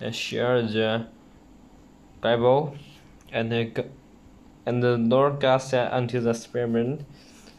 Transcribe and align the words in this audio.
and 0.00 0.14
share 0.14 0.62
the 0.62 1.06
Bible. 2.20 2.76
And 3.32 3.50
the, 3.50 3.86
and 4.66 4.82
the 4.82 4.96
Lord 4.96 5.40
God 5.40 5.58
said 5.58 5.92
unto 5.92 6.20
the 6.20 6.34
serpent, 6.34 7.04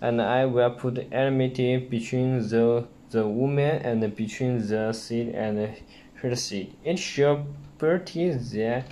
And 0.02 0.22
I 0.22 0.46
will 0.46 0.72
put 0.72 1.08
enmity 1.12 1.78
between 1.78 2.40
the, 2.48 2.88
the 3.12 3.28
woman 3.28 3.82
and 3.82 4.16
between 4.16 4.68
the 4.68 4.94
seed 4.94 5.30
and 5.30 5.76
her 6.16 6.36
seed. 6.36 6.74
It 6.84 7.00
shall 7.00 7.46
butt 7.78 8.08
the, 8.08 8.84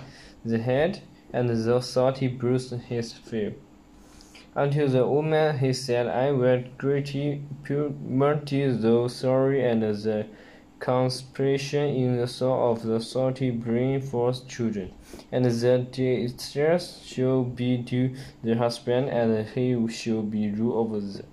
the 0.44 0.58
head, 0.58 1.02
and 1.32 1.48
the 1.48 1.80
salty 1.80 2.28
bruise 2.28 2.70
his 2.88 3.14
heel. 3.30 3.52
Unto 4.56 4.86
the 4.86 5.04
woman 5.04 5.58
he 5.58 5.72
said, 5.72 6.06
I 6.06 6.30
will 6.30 6.62
greatly 6.78 7.42
multiply 7.68 8.68
the 8.68 9.08
sorry 9.08 9.64
and 9.64 9.82
the 9.82 10.26
conspiration 10.84 11.88
in 11.94 12.18
the 12.18 12.26
soul 12.26 12.70
of 12.72 12.82
the 12.82 13.00
salty 13.00 13.50
bring 13.50 14.02
forth 14.02 14.46
children, 14.46 14.92
and 15.32 15.46
that 15.46 15.92
the 15.94 16.28
stress 16.28 17.02
shall 17.02 17.42
be 17.42 17.82
to 17.82 18.14
the 18.42 18.54
husband, 18.54 19.08
and 19.08 19.48
he 19.48 19.88
shall 19.88 20.20
be 20.20 20.50
ruled 20.50 20.76
over 20.76 21.00
them. 21.00 21.26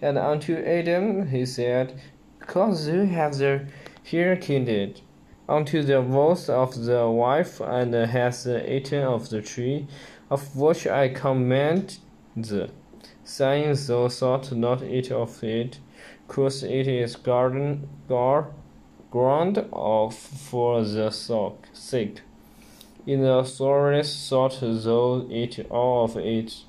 And 0.00 0.18
unto 0.18 0.56
Adam 0.56 1.28
he 1.28 1.46
said, 1.46 2.00
Because 2.40 2.86
thou 2.86 3.04
hast 3.04 3.38
the 3.38 3.66
hair 4.10 4.34
kindled 4.34 5.00
unto 5.48 5.82
the 5.82 6.00
voice 6.00 6.48
of 6.48 6.84
the 6.84 7.08
wife, 7.08 7.60
and 7.60 7.94
hast 7.94 8.48
eaten 8.48 9.04
of 9.04 9.30
the 9.30 9.40
tree, 9.40 9.86
of 10.30 10.56
which 10.56 10.88
I 10.88 11.10
command 11.10 11.98
the 12.36 12.70
saying 13.22 13.76
thou 13.86 14.08
shalt 14.08 14.50
not 14.50 14.82
eat 14.82 15.12
of 15.12 15.44
it, 15.44 15.78
cause 16.26 16.64
it 16.64 16.88
is 16.88 17.14
garden 17.14 17.88
gar, 18.08 18.50
ground 19.10 19.58
of 19.72 20.14
for 20.14 20.82
the 20.84 21.10
sake. 21.72 22.20
In 23.06 23.22
the 23.22 23.42
forest 23.44 24.28
shalt 24.28 24.60
thou 24.60 25.26
eat 25.30 25.66
all 25.70 26.04
of 26.04 26.16
it, 26.16 26.62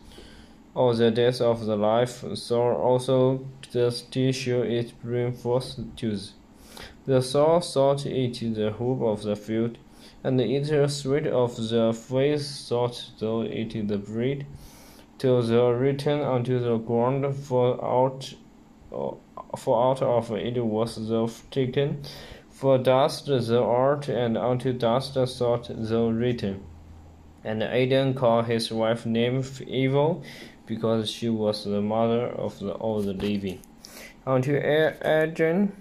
all 0.73 0.93
the 0.93 1.11
days 1.11 1.39
of 1.41 1.65
the 1.65 1.75
life, 1.75 2.23
so 2.35 2.61
also 2.61 3.45
the 3.71 3.91
tissue 4.09 4.61
it 4.63 4.93
bring 5.03 5.33
forth 5.33 5.79
to. 5.97 6.17
The 7.05 7.21
soul 7.21 7.61
shalt 7.61 8.05
eat 8.05 8.39
the 8.55 8.71
hoop 8.71 9.01
of 9.01 9.23
the 9.23 9.35
field, 9.35 9.77
and 10.23 10.39
eat 10.41 10.65
the 10.69 10.87
sweet 10.87 11.27
of 11.27 11.55
the 11.57 11.93
face 11.93 12.67
shalt 12.67 13.11
thou 13.19 13.43
eat 13.43 13.87
the 13.87 13.97
bread 13.97 14.45
till 15.17 15.43
the 15.43 15.63
return 15.73 16.21
unto 16.21 16.59
the 16.59 16.77
ground, 16.77 17.35
for 17.35 17.83
out, 17.85 18.33
for 18.91 19.91
out 19.91 20.01
of 20.01 20.31
it 20.31 20.63
was 20.63 20.95
the 21.07 21.31
taken. 21.49 22.03
For 22.49 22.77
dust 22.77 23.25
the 23.25 23.61
art, 23.61 24.07
and 24.07 24.37
unto 24.37 24.73
dust 24.73 25.13
shalt 25.13 25.71
thou 25.73 26.09
return. 26.09 26.63
And 27.43 27.63
Adam 27.63 28.13
called 28.13 28.45
his 28.45 28.71
wife 28.71 29.05
name 29.05 29.43
Evil, 29.65 30.23
because 30.67 31.09
she 31.09 31.29
was 31.29 31.63
the 31.63 31.81
mother 31.81 32.27
of 32.27 32.59
the, 32.59 32.73
all 32.73 33.01
the 33.01 33.13
living. 33.13 33.61
Unto 34.27 34.55
Adam, 34.55 35.73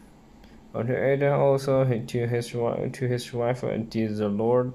unto 0.74 0.94
Adam 0.94 1.38
also 1.38 1.84
to 1.84 2.26
his 2.26 2.48
to 2.48 3.08
his 3.08 3.32
wife 3.32 3.64
did 3.90 4.16
the 4.16 4.28
Lord, 4.28 4.72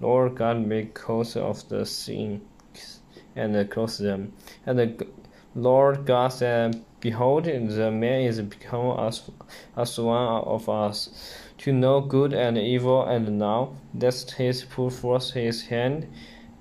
Lord 0.00 0.34
God 0.34 0.66
make 0.66 0.92
cause 0.92 1.36
of 1.36 1.66
the 1.68 1.86
sin 1.86 2.42
and 3.34 3.70
close 3.70 3.98
them. 3.98 4.32
And 4.66 4.78
the 4.78 5.06
Lord 5.56 6.04
God 6.04 6.28
said, 6.28 6.84
Behold, 7.00 7.44
the 7.44 7.90
man 7.90 8.20
is 8.20 8.42
become 8.42 8.98
as, 8.98 9.22
as 9.74 9.98
one 9.98 10.44
of 10.44 10.68
us, 10.68 11.08
to 11.56 11.72
know 11.72 12.02
good 12.02 12.34
and 12.34 12.58
evil, 12.58 13.02
and 13.06 13.38
now 13.38 13.74
lest 13.94 14.32
he 14.32 14.52
put 14.68 14.92
forth 14.92 15.32
his 15.32 15.62
hand, 15.68 16.12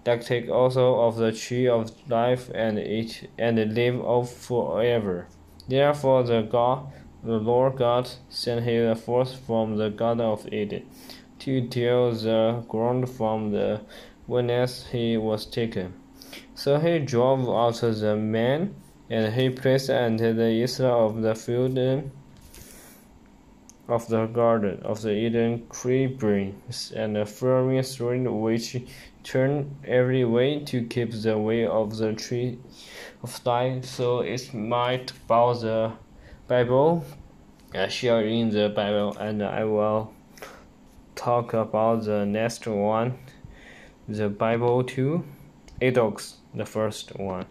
that 0.05 0.25
take 0.25 0.49
also 0.49 1.01
of 1.01 1.17
the 1.17 1.33
tree 1.33 1.67
of 1.67 1.91
life 2.09 2.49
and 2.55 2.79
eat 2.79 3.27
and 3.37 3.57
live 3.75 3.99
off 3.99 4.31
forever. 4.31 5.27
Therefore 5.67 6.23
the 6.23 6.43
God 6.43 6.87
the 7.21 7.39
Lord 7.39 7.75
God 7.75 8.09
sent 8.29 8.63
him 8.63 8.95
forth 8.95 9.39
from 9.45 9.75
the 9.75 9.89
Garden 9.89 10.25
of 10.25 10.47
Eden, 10.53 10.85
to 11.39 11.67
till 11.67 12.13
the 12.13 12.63
ground 12.69 13.09
from 13.09 13.51
the 13.51 13.81
whence 14.25 14.85
he 14.91 15.17
was 15.17 15.45
taken. 15.45 15.95
So 16.53 16.79
he 16.79 16.99
drove 16.99 17.49
out 17.49 17.81
the 17.81 18.15
man, 18.15 18.75
and 19.09 19.33
he 19.33 19.49
placed 19.49 19.89
unto 19.89 20.33
the 20.33 20.49
east 20.49 20.79
of 20.81 21.21
the 21.21 21.35
field 21.35 21.77
eh, 21.77 22.01
of 23.87 24.07
the 24.07 24.25
garden 24.25 24.81
of 24.83 25.01
the 25.03 25.11
Eden 25.11 25.65
creepers 25.69 26.91
and 26.95 27.15
a 27.17 27.25
firm 27.25 27.81
string 27.83 28.41
which 28.41 28.77
turned 29.23 29.75
every 29.85 30.23
way 30.23 30.59
to 30.59 30.83
keep 30.83 31.11
the 31.11 31.37
way 31.37 31.65
of 31.65 31.97
the 31.97 32.13
tree 32.13 32.57
of 33.23 33.45
life, 33.45 33.85
so 33.85 34.19
it 34.19 34.53
might 34.53 35.11
bow 35.27 35.53
the 35.53 35.91
Bible. 36.47 37.03
I 37.73 37.87
share 37.87 38.21
in 38.21 38.51
the 38.51 38.69
Bible, 38.69 39.17
and 39.19 39.43
I 39.43 39.63
will 39.65 40.13
talk 41.15 41.53
about 41.53 42.05
the 42.05 42.25
next 42.25 42.67
one, 42.67 43.17
the 44.07 44.29
Bible 44.29 44.83
too. 44.83 45.25
Edox 45.81 46.35
the 46.53 46.65
first 46.65 47.17
one. 47.19 47.45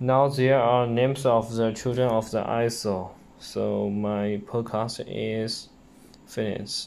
Now 0.00 0.26
there 0.26 0.58
are 0.58 0.88
names 0.88 1.24
of 1.24 1.54
the 1.54 1.70
children 1.70 2.08
of 2.08 2.28
the 2.32 2.42
Israel. 2.64 3.14
So 3.38 3.88
my 3.88 4.40
podcast 4.44 5.04
is 5.06 5.68
finished. 6.26 6.82